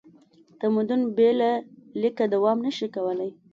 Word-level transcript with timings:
تمدن 0.59 1.01
بې 1.15 1.29
له 1.39 1.51
لیکه 2.01 2.23
دوام 2.33 2.57
نه 2.65 2.71
شي 2.77 2.87
کولی. 2.95 3.29